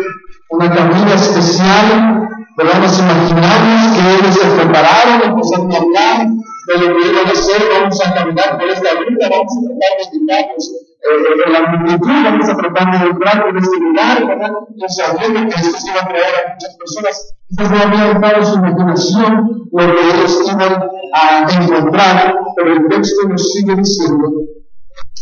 [0.54, 2.80] una camina especial, ¿verdad?
[2.80, 6.28] Nos imaginamos que ellos se prepararon, empezaron a hablar
[6.68, 9.92] de lo que iban a hacer, vamos a caminar por esta ruta, vamos a tratar
[9.98, 10.72] de quitarnos
[11.04, 14.52] eh, la multitud, vamos a tratar de entrar por este lugar, ¿verdad?
[14.76, 18.46] Ya sabiendo que esto se iba a traer a muchas personas, quizás no habían dado
[18.46, 24.30] su imaginación lo que ellos iban a encontrar, pero el texto nos sigue diciendo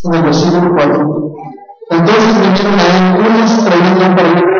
[0.04, 1.34] en el versículo 4.
[1.92, 4.52] Entonces vinieron a él unos trayendo paralítico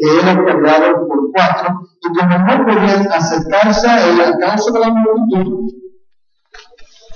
[0.00, 4.78] que era cargado por cuatro, y como no podían acercarse a él a causa de
[4.78, 5.68] la multitud,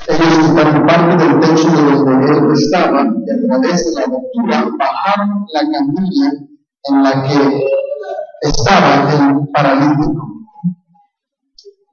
[0.08, 4.76] ellos quitaron parte del techo de donde él estaba y a través de la abertura
[4.76, 6.32] bajaron la camilla
[6.86, 7.64] en la que
[8.42, 10.28] estaba el paralítico.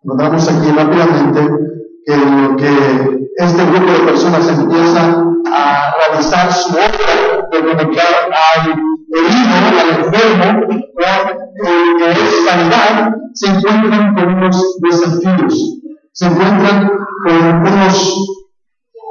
[0.04, 8.30] Notamos aquí rápidamente que este grupo de personas empieza a realizar su obra de conectar
[8.32, 8.72] al
[9.14, 15.82] herido, al enfermo, el que es sanidad, se encuentran con unos desafíos
[16.14, 16.90] se encuentran
[17.24, 18.28] con unos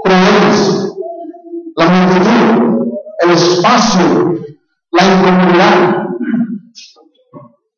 [0.05, 0.95] problemas,
[1.77, 2.85] la multitud,
[3.21, 4.35] el espacio,
[4.93, 6.07] la incomodidad.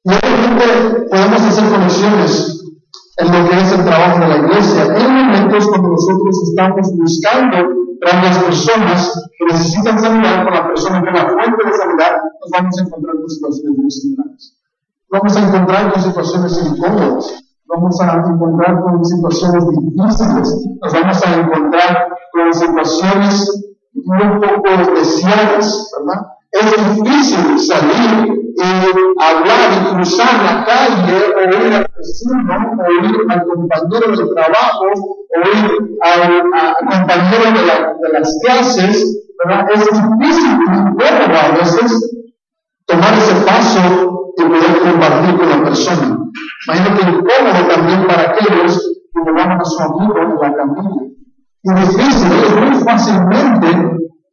[0.04, 2.61] Y obviamente podemos hacer conexiones
[3.22, 4.82] en lo que es el trabajo de la iglesia.
[4.84, 7.56] En momentos cuando nosotros estamos buscando
[8.00, 12.50] grandes personas que necesitan sanidad con la persona que es la fuente de sanidad, nos
[12.50, 14.56] vamos a encontrar con situaciones muy.
[15.10, 17.42] Vamos a encontrar con situaciones incómodas
[17.72, 23.64] vamos a encontrar con situaciones difíciles, nos vamos a encontrar con situaciones
[23.94, 26.26] un poco especiales, ¿verdad?
[26.52, 28.62] Es difícil salir y
[29.22, 34.84] hablar y cruzar la calle o ir a vecino, o ir al compañero de trabajo,
[34.92, 39.66] o ir al, a- compañero de, la- de las clases, ¿verdad?
[39.72, 42.22] Es difícil, incómodo a veces
[42.86, 46.18] tomar ese paso y poder compartir con la persona.
[46.68, 51.02] Imagino que incómodo también para aquellos que llevaban a su amigo en la camilla.
[51.64, 53.68] Y difícil, ellos muy fácilmente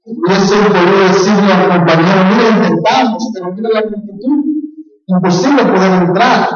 [0.06, 4.44] hubiese podido decirle al compañero, mira, intentamos, pero mira la actitud,
[5.08, 6.50] imposible poder entrar.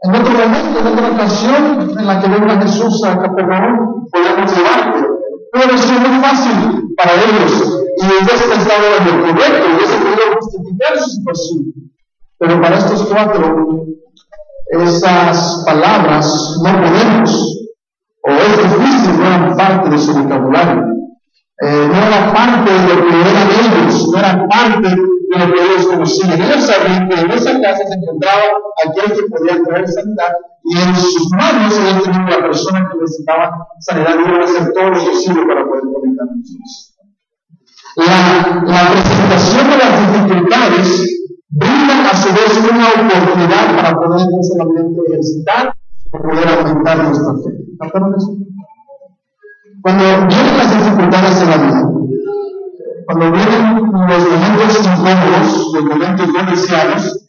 [0.00, 5.06] En otro momento, en otra ocasión en la que venga Jesús a Capernaum, podemos llevarte.
[5.50, 9.96] Puede haber sido muy fácil para ellos y ellos pensaban en lo correcto, y eso
[9.98, 11.58] podía justificar su situación.
[12.38, 13.86] Pero para estos cuatro,
[14.70, 17.58] esas palabras no podemos,
[18.22, 20.97] o es difícil, no eran parte de su vocabulario.
[21.60, 25.60] Eh, no era parte de lo que eran ellos, no era parte de lo que
[25.60, 26.40] ellos conocían.
[26.40, 28.42] Ellos sabían que en esa casa se encontraba
[28.86, 30.32] aquel que podía traer sanidad
[30.62, 34.72] y en sus manos ellos tenían la persona que necesitaba sanidad y iban a hacer
[34.72, 36.94] todo lo posible para poder conectar con Jesús.
[37.96, 44.42] La, la presentación de las dificultades brinda a su vez una oportunidad para poder no
[44.42, 47.58] solamente ejercitar, sino poder aumentar nuestra fe.
[49.80, 51.82] Cuando vienen las dificultades en la vida,
[53.06, 57.28] cuando vienen los momentos incómodos, los momentos no deseados,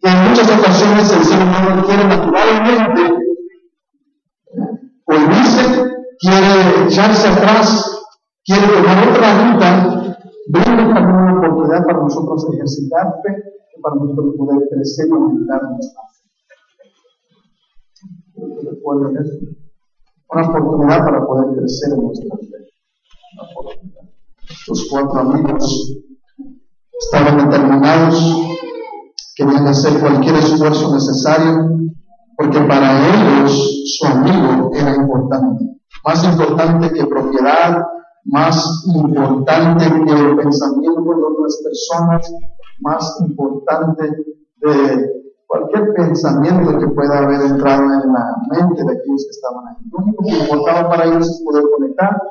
[0.00, 3.02] que en muchas ocasiones el ser humano quiere naturalmente
[5.06, 5.64] olvidarse,
[6.20, 8.06] quiere echarse atrás,
[8.44, 9.68] quiere tomar otra ruta,
[10.48, 13.30] brinda también una oportunidad para nosotros ejercitar fe
[13.76, 16.18] y para nosotros poder crecer y aumentar nuestra fe.
[20.30, 22.68] Una oportunidad para poder crecer en nuestra fe.
[23.56, 24.08] Una.
[24.66, 25.96] Los cuatro amigos
[27.00, 28.36] estaban determinados,
[29.36, 31.70] querían hacer cualquier esfuerzo necesario,
[32.36, 35.64] porque para ellos su amigo era importante,
[36.04, 37.82] más importante que propiedad,
[38.24, 42.32] más importante que el pensamiento de otras personas,
[42.80, 44.24] más importante
[44.56, 45.18] de
[45.48, 49.76] cualquier pensamiento que pueda haber entrado en la mente de aquellos que estaban ahí.
[49.90, 52.22] Lo único que importaba para ellos es poder conectar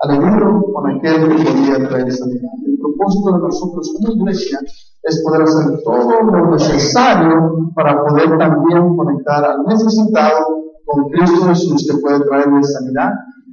[0.00, 2.50] al libro con aquel que podía traer sanidad.
[2.66, 4.58] El propósito de nosotros como iglesia
[5.02, 11.86] es poder hacer todo lo necesario para poder también conectar al necesitado con Cristo Jesús
[11.88, 13.12] que puede traerles sanidad,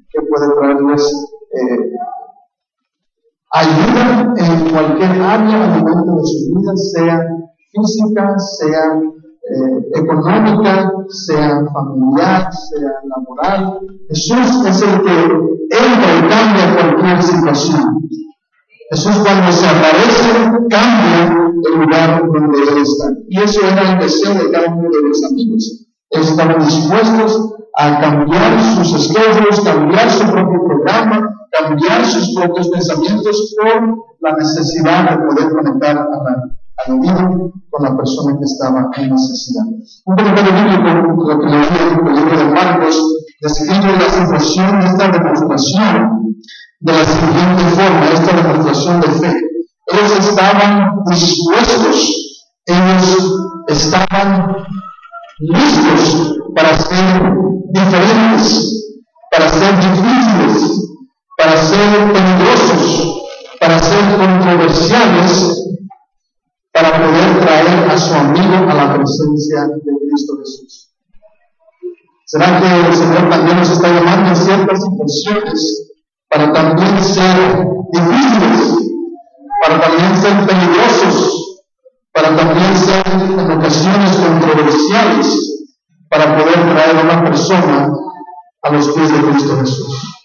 [0.10, 1.04] que puede traerles
[1.52, 1.92] eh,
[3.52, 7.41] ayuda en cualquier área al momento de su vida, sea
[7.72, 9.02] física, sea
[9.44, 13.80] eh, económica, sea familiar, sea laboral.
[14.10, 15.24] Jesús es el que
[15.72, 18.02] entra y cambia cualquier situación.
[18.92, 23.10] Jesús cuando se aparece cambia el lugar donde Él está.
[23.30, 25.88] Y eso era el deseo de cada uno de los amigos.
[26.10, 33.96] Estaban dispuestos a cambiar sus esquemas, cambiar su propio programa, cambiar sus propios pensamientos por
[34.20, 39.66] la necesidad de poder conectar a la, con la persona que estaba en necesidad.
[40.06, 42.96] Un comentario bíblico, lo que leí en el libro de Marcos,
[43.42, 46.36] describe la situación de esta demostración
[46.80, 49.34] de la siguiente forma, esta demostración de fe.
[49.88, 54.56] Ellos estaban dispuestos, ellos estaban
[55.40, 57.34] listos para ser
[57.74, 58.98] diferentes,
[59.32, 60.88] para ser difíciles,
[61.38, 63.22] para ser peligrosos,
[63.60, 65.61] para ser controversiales,
[66.74, 70.90] para poder traer a su amigo a la presencia de Cristo Jesús.
[72.26, 75.92] ¿Será que el Señor también nos está llamando en ciertas situaciones
[76.30, 78.78] para también ser difíciles,
[79.62, 81.62] para también ser peligrosos,
[82.14, 85.68] para también ser en ocasiones controversiales,
[86.10, 87.90] para poder traer a una persona
[88.62, 90.21] a los pies de Cristo Jesús?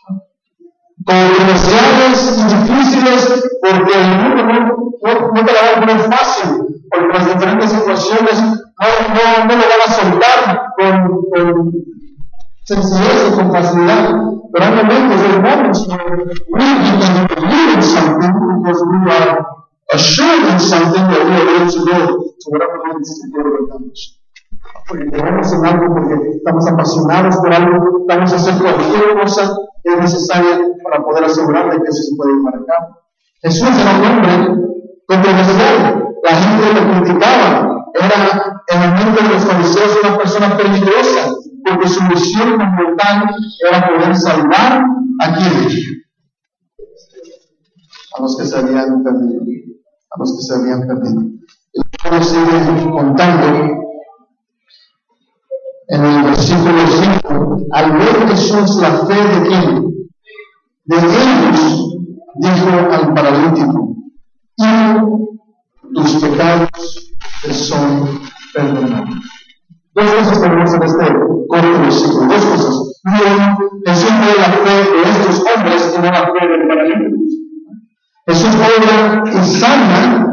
[1.04, 4.52] Controversiales y difíciles porque el mundo no,
[5.02, 6.48] no, no te la va a poner fácil,
[6.90, 10.38] porque las diferentes situaciones no, no, lo van a soltar
[10.78, 10.94] con,
[11.30, 11.72] con
[12.64, 14.26] sencillez y con facilidad.
[14.58, 19.46] I remember there are moments where we to believe in something because we are
[19.92, 23.64] assured in something that we are able to go to whatever needs to go to
[23.64, 24.16] accomplish.
[24.88, 29.92] Porque creemos en algo, porque estamos apasionados por algo, estamos a hacer cualquier cosa que
[29.92, 32.96] es necesaria para poder asegurar de que eso se puede llevar a cabo.
[33.42, 34.32] Jesús era un hombre
[35.06, 41.34] controversial, la gente lo criticaba, era en el mundo de los fariseos una persona peligrosa,
[41.64, 43.34] porque su misión fundamental
[43.68, 44.84] era poder salvar
[45.20, 45.86] a quienes?
[48.16, 49.42] A los que se habían perdido.
[50.10, 51.22] A los que se habían perdido.
[51.72, 53.85] Y luego sigue contando
[57.72, 59.84] al ver Jesús la fe de quién?
[60.84, 61.96] De ellos,
[62.36, 63.96] dijo al paralítico,
[64.56, 64.64] y
[65.94, 68.20] tus pecados te son
[68.54, 69.14] perdonados.
[69.94, 71.06] Dos cosas tenemos en este
[71.48, 73.02] corto versículo, dos cosas.
[73.04, 77.16] Uno, Jesús ve la fe de estos hombres y no la fe del paralítico.
[78.26, 80.32] Jesús obra y sana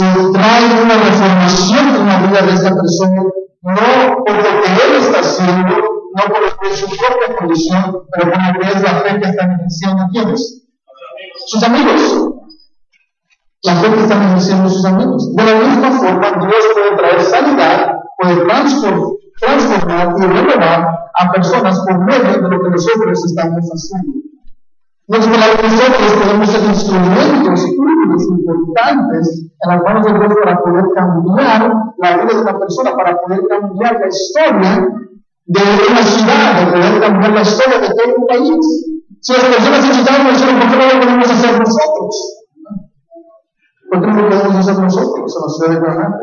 [0.00, 3.22] y trae una reformación en la vida de esta persona,
[3.62, 5.76] no por lo que él está haciendo,
[6.14, 9.20] no por lo que es su propia condición, pero por lo que es la fe
[9.20, 10.62] que están ejerciendo quienes?
[11.46, 12.28] Sus amigos.
[13.64, 15.34] La fe que están ejerciendo sus amigos.
[15.34, 21.98] De la misma forma, Dios puede traer sanidad, puede transformar y renovar a personas por
[22.04, 24.17] medio de lo que nosotros estamos haciendo.
[25.08, 32.16] Nosotros podemos ser instrumentos útiles, importantes en las manos de Dios para poder cambiar la
[32.16, 34.86] vida de una persona, para poder cambiar la historia
[35.46, 38.84] de una ciudad, de poder cambiar la historia de todo un país.
[39.20, 42.38] Si las personas necesitan nosotros, ¿por qué no lo podemos hacer nosotros?
[43.90, 46.18] ¿Por qué no lo podemos hacer nosotros en la ciudad de Granada?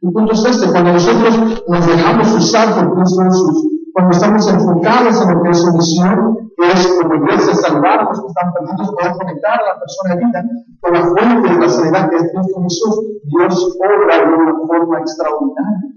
[0.00, 5.22] El punto es este, cuando nosotros nos dejamos usar por Cristo Jesús, cuando estamos enfocados
[5.22, 8.52] en lo que es su misión, que es como iglesia salvar a los que están
[8.52, 10.44] perdidos, poder conectar a la persona herida
[10.80, 14.98] con la fuente de la sanidad que es Cristo Jesús, Dios obra de una forma
[15.00, 15.92] extraordinaria.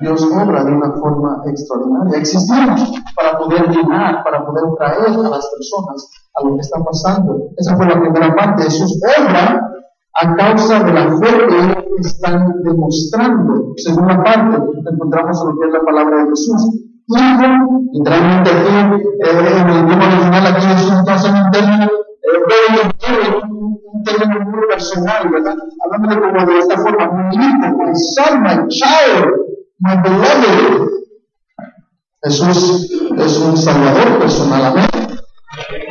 [0.00, 2.18] Dios obra de una forma extraordinaria.
[2.18, 7.50] Existimos para poder llenar, para poder traer a las personas a lo que está pasando.
[7.56, 8.64] Esa fue la primera parte.
[8.64, 9.60] Jesús obra
[10.14, 13.72] a causa de la fe que están demostrando.
[13.76, 19.68] Segunda parte, encontramos en lo que es la palabra de Jesús literalmente aquí, eh, en
[19.68, 21.90] el idioma original aquí es un, término,
[23.92, 25.56] un término muy personal, ¿verdad?
[25.84, 29.26] Hablando como de esta forma, mi hijo, my son, my child,
[29.78, 30.88] my beloved.
[32.24, 32.88] Jesús
[33.18, 34.86] es un salvador personal, amén.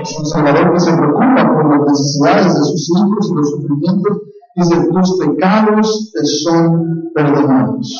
[0.01, 4.17] Es un salvador que se preocupa por las necesidades de sus hijos y los sufrimientos.
[4.55, 7.97] Dice, tus pecados te son perdonados.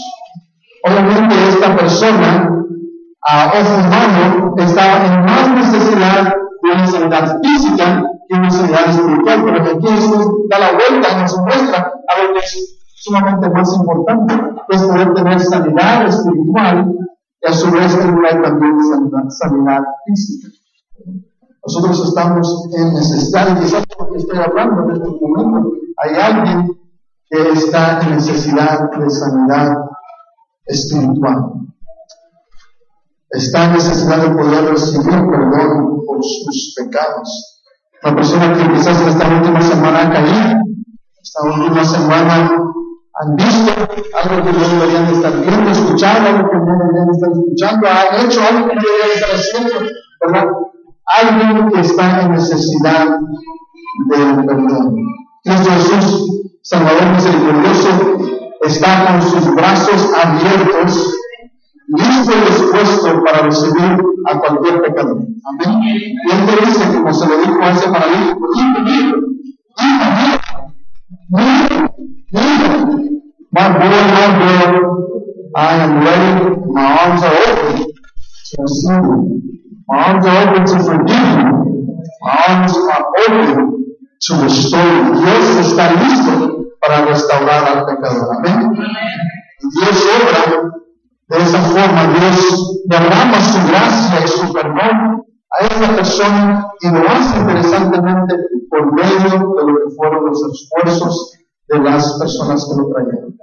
[0.84, 2.62] Obviamente esta persona
[3.28, 9.44] a ojo humano está en más necesidad de una sanidad física que una sanidad espiritual,
[9.46, 13.50] pero que aquí Jesús da la vuelta y nos muestra a lo que es sumamente
[13.50, 14.34] más importante,
[14.70, 16.96] es poder tener sanidad espiritual
[17.42, 20.48] y a su vez tener también sanidad, sanidad física.
[21.64, 26.78] Nosotros estamos en necesidad, y quizás lo que estoy hablando en este momento, hay alguien
[27.30, 29.78] que está en necesidad de sanidad
[30.66, 31.62] espiritual
[33.32, 37.60] está en necesidad de poder recibir perdón por sus pecados.
[38.04, 40.60] La persona que quizás en esta última semana ha caído,
[41.22, 42.62] esta última semana
[43.14, 47.88] han visto algo que no deberían estar viendo, escuchando algo que no deberían estar escuchando,
[47.88, 50.46] han hecho algo que no deberían estar haciendo, ¿verdad?
[51.06, 53.08] Alguien que está en necesidad
[54.10, 54.96] de perdón.
[55.44, 57.90] Cristo Jesús, Salvador misericordioso,
[58.62, 61.21] está con sus brazos abiertos
[61.98, 65.18] y dispuesto para recibir a cualquier pecador.
[65.18, 65.82] Amén.
[65.84, 69.32] Y te dice, como se lo dijo a ese paralítico, hijo, hijo, hijo,
[73.52, 73.82] my my
[75.54, 79.42] I am ready, my arms are open to receive you.
[79.90, 81.52] My arms are open to forgive you.
[82.22, 85.14] My arms are open to restore you.
[85.20, 86.34] Dios está listo
[86.80, 88.38] para restaurar al pecador.
[88.38, 88.72] Amén.
[89.60, 90.72] Dios obra
[91.32, 97.10] de esa forma Dios derrama su gracia y su perdón a esa persona y lo
[97.10, 98.36] hace interesantemente
[98.70, 101.38] por medio de lo que fueron los esfuerzos
[101.70, 103.38] de las personas que lo trajeron.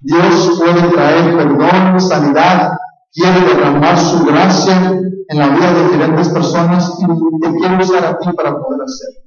[0.00, 2.76] Dios puede traer perdón, sanidad,
[3.12, 8.18] quiere derramar su gracia en la vida de diferentes personas y te quiere usar a
[8.18, 9.20] ti para poder hacerlo.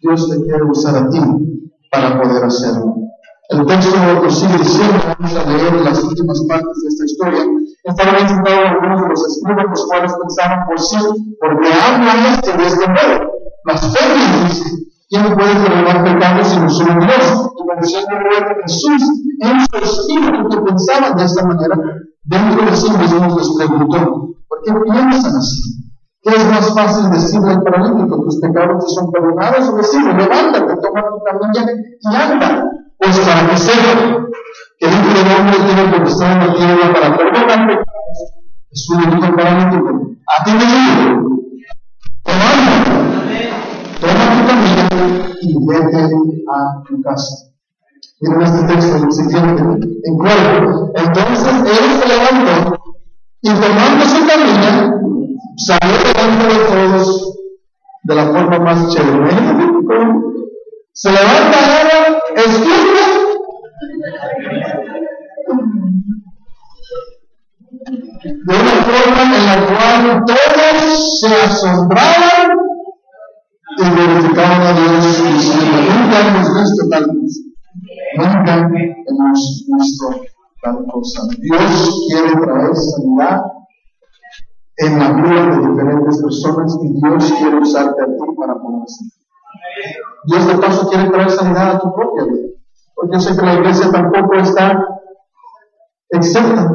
[0.00, 1.20] Dios te quiere usar a ti
[1.90, 3.07] para poder hacerlo.
[3.48, 7.44] El texto lo sigue diciendo, vamos a leer las últimas partes de esta historia.
[7.82, 10.96] Estaban sentados algunos de los escribas, los cuales pensaban por sí,
[11.40, 13.32] porque habla este de este modo.
[13.64, 14.64] Blasfemia dice,
[15.08, 17.50] ¿quién puede perdonar pecados sino solo Dios?
[17.56, 19.02] Y conociendo luego Jesús,
[19.40, 21.76] en su espíritu que pensaban de esta manera,
[22.24, 25.88] dentro de sí mismos les preguntó, ¿por qué piensan así?
[26.20, 29.68] ¿Qué es más fácil decirle al paralítico, tus pecados te son perdonados?
[29.70, 32.68] O decirle, levántate, toma tu camilla y anda.
[32.98, 34.26] Pues para que sepa
[34.78, 38.18] que el Hijo del Hombre tiene potestad en la tierra para perdonar pecados,
[38.70, 39.88] es un único paralítico.
[40.26, 41.38] A ti me digo,
[42.26, 43.50] levántate,
[44.00, 44.88] toma tu camilla
[45.40, 47.48] y vete a tu casa.
[48.20, 49.62] Miren este texto, el siguiente,
[50.04, 50.92] en cuerpo.
[50.96, 52.78] Entonces él se levantó
[53.42, 54.92] y tomando su camilla
[55.56, 57.38] salió delante de todos
[58.02, 60.37] de la forma más chévere.
[61.00, 63.04] Se levanta ahora, escucha.
[68.18, 72.50] De una forma en la cual todos se asombraban
[73.78, 77.42] y glorificaban a Dios nunca hemos visto tal cosa.
[78.16, 78.52] Nunca
[79.06, 80.06] hemos visto
[80.62, 81.20] tal cosa.
[81.38, 83.42] Dios quiere traer sanidad
[84.78, 88.82] en la vida de diferentes personas y Dios quiere usarte a ti para poder.
[90.28, 92.48] Dios de paso quiere traer sanidad a tu propia vida.
[92.94, 94.84] Porque yo sé que la iglesia tampoco está
[96.10, 96.70] exenta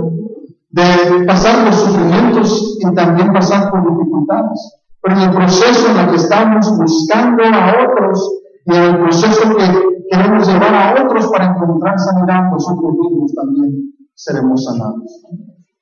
[0.70, 4.80] de pasar por sufrimientos y también pasar por dificultades.
[5.02, 9.56] Pero en el proceso en el que estamos buscando a otros y en el proceso
[9.56, 9.66] que
[10.10, 15.24] queremos llevar a otros para encontrar sanidad, nosotros mismos también seremos sanados.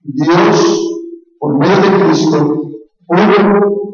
[0.02, 0.90] Dios,
[1.40, 2.62] por medio de Cristo,
[3.08, 3.92] pudo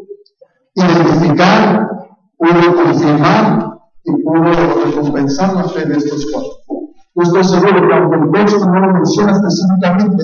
[0.74, 1.90] identificar,
[2.38, 3.67] pudo confirmar
[4.08, 6.52] y pudo recompensar la fe de estos cuatro.
[7.16, 10.24] Yo estoy seguro que aunque el texto no lo menciona específicamente,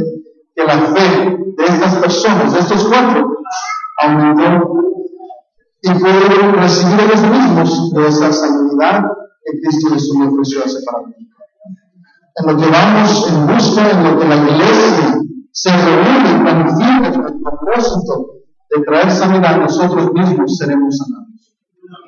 [0.55, 3.35] que la fe de estas personas, de estos cuatro,
[4.01, 4.73] aumentó
[5.81, 9.03] y pudo recibir ellos mismos de esa sanidad
[9.43, 11.13] que Cristo Jesús le ofreció hace para mí.
[12.35, 15.19] En lo que vamos en busca, en lo que la iglesia
[15.51, 18.27] se reúne con el propósito
[18.69, 21.22] de traer sanidad, nosotros mismos seremos sanados.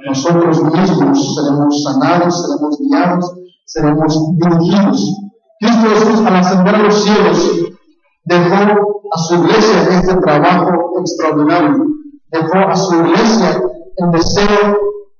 [0.08, 3.34] Nosotros mismos seremos sanados, seremos guiados,
[3.66, 5.16] seremos dirigidos.
[5.60, 7.52] Cristo Jesús, al ascender los cielos,
[8.26, 11.86] dejó a su iglesia este trabajo extraordinario.
[12.32, 13.62] Dejó a su iglesia
[13.98, 14.78] el deseo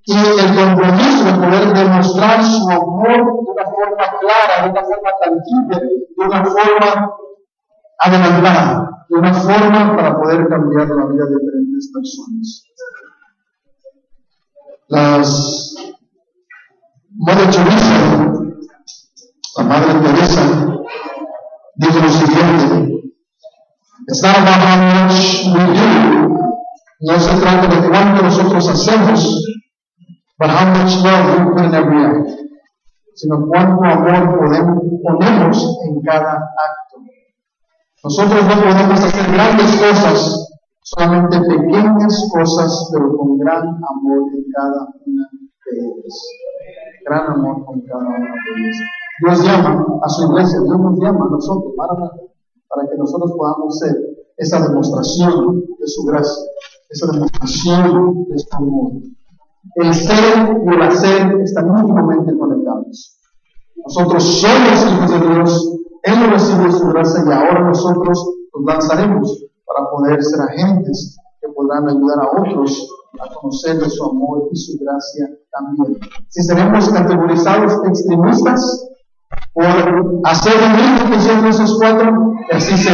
[0.08, 5.10] y el compromiso de poder demostrar su amor de una forma clara, de una forma
[5.24, 7.12] tangible, de una forma
[8.00, 12.66] adelantada, de una forma para poder cambiar la vida de diferentes personas.
[14.88, 15.76] Las
[17.18, 18.34] Madre Teresa,
[19.58, 20.78] la Madre Teresa,
[21.76, 23.02] dijo lo siguiente,
[24.08, 26.38] it's not about how much we do,
[27.02, 29.44] no se trata de cuánto nosotros hacemos,
[30.38, 32.30] but how much love we put in every act,
[33.16, 37.02] sino cuánto amor podemos, ponemos en cada acto.
[38.04, 40.45] Nosotros no podemos hacer grandes cosas,
[40.86, 45.28] solamente pequeñas cosas, pero con gran amor en cada una
[45.66, 46.16] de ellas.
[47.06, 48.78] Gran amor con cada una de ellas.
[49.22, 53.96] Dios llama a su iglesia, Dios nos llama a nosotros para, que nosotros podamos ser
[54.38, 56.44] esa demostración de su gracia,
[56.90, 58.92] esa demostración de su amor.
[59.76, 63.18] El ser y el hacer están íntimamente conectados.
[63.78, 69.90] Nosotros somos hijos de Dios, Él recibe su gracia y ahora nosotros nos lanzaremos para
[69.90, 72.90] poder ser agentes que podrán ayudar a otros
[73.20, 75.98] a conocer de su amor y su gracia también.
[76.30, 78.90] Si seremos categorizados extremistas
[79.54, 82.94] por hacer lo mismo que hicieron esos cuatro, que así sea,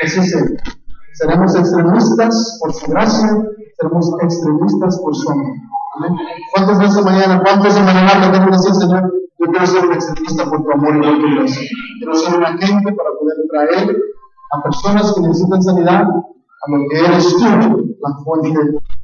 [0.00, 0.20] que así.
[1.14, 3.28] Seremos extremistas por su gracia,
[3.78, 5.52] seremos extremistas por su amor.
[5.96, 6.18] Amén.
[6.52, 9.92] ¿Cuántos de esta mañana, cuántos de mañana le deben decir, Señor, yo quiero ser un
[9.92, 11.68] extremista por tu amor y por tu gracia?
[11.98, 13.96] Quiero ser un agente para poder traer
[14.54, 18.58] a personas que necesitan sanidad a lo que eres tú, la fuente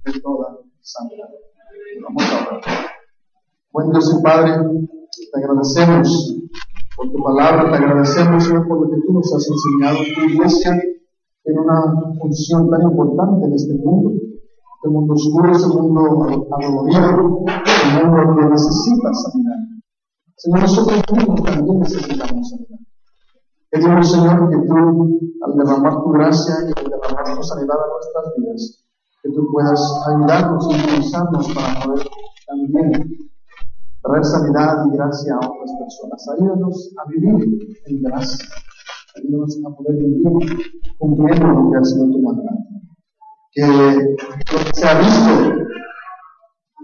[0.05, 1.29] de toda sanidad.
[3.73, 4.53] Buen Dios y Padre,
[5.33, 6.37] te agradecemos
[6.97, 9.99] por tu palabra, te agradecemos, por lo que tú nos has enseñado.
[10.15, 10.81] Tu iglesia
[11.43, 11.83] tiene una
[12.21, 14.13] función tan importante en este mundo,
[14.85, 19.71] el mundo oscuro, ese mundo adolorido, el mundo que necesita sanidad.
[20.37, 22.40] Señor, nosotros mismos también necesitamos
[23.71, 24.01] sanidad.
[24.01, 28.35] Pedimos, Señor, que tú, al derramar tu gracia y al derramar tu sanidad a nuestras
[28.37, 28.85] vidas,
[29.23, 32.07] que tú puedas ayudarnos y impulsarnos para poder
[32.47, 33.31] también
[34.03, 36.29] traer sanidad y gracia a otras personas.
[36.37, 38.49] Ayúdanos a vivir en gracia.
[39.17, 40.59] Ayúdanos a poder vivir
[40.99, 42.59] cumpliendo lo que ha sido tu mandato.
[43.53, 45.67] Que lo que se ha visto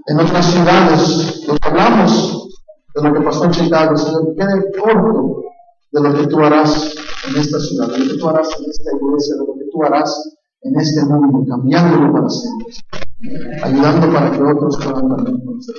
[0.09, 2.63] en otras ciudades, lo que hablamos
[2.95, 5.47] de lo que pasó en Chicago, Señor, quede corto
[5.97, 6.95] de lo que tú harás
[7.27, 9.83] en esta ciudad, de lo que tú harás en esta iglesia, de lo que tú
[9.83, 12.67] harás en este mundo, cambiándolo para siempre,
[13.63, 15.77] ayudando para que otros puedan también conocer.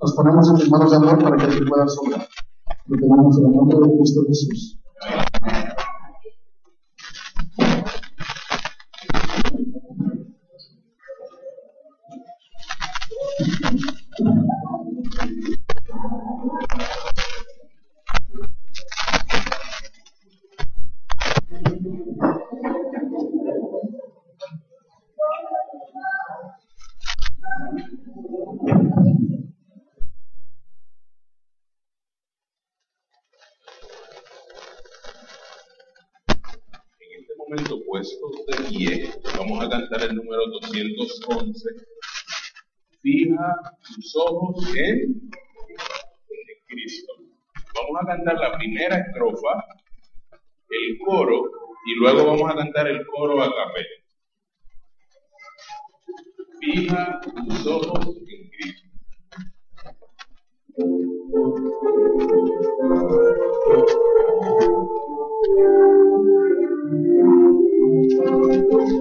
[0.00, 2.28] Nos ponemos en tus manos de amor para que tú puedas obrar.
[2.86, 4.78] Lo tenemos en el nombre de Cristo Jesús.
[16.70, 17.07] Thank.
[38.00, 41.68] De pie, vamos a cantar el número 211.
[43.02, 47.12] Fija tus ojos en, en Cristo.
[47.74, 49.64] Vamos a cantar la primera estrofa,
[50.70, 51.50] el coro,
[51.86, 53.88] y luego vamos a cantar el coro a capella.
[56.60, 58.88] Fija tus ojos en Cristo.
[68.70, 68.98] Buen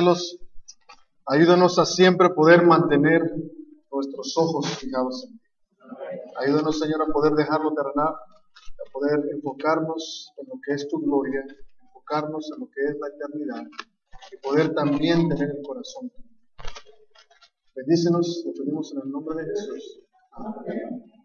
[0.00, 0.38] cielos,
[1.26, 3.20] ayúdanos a siempre poder mantener
[3.92, 5.46] nuestros ojos fijados en ti.
[6.38, 11.44] Ayúdanos, Señor, a poder dejarlo terrenal, a poder enfocarnos en lo que es tu gloria,
[11.82, 13.70] enfocarnos en lo que es la eternidad
[14.32, 16.10] y poder también tener el corazón.
[17.74, 20.00] Bendícenos, lo pedimos en el nombre de Jesús.
[20.32, 21.19] Amén.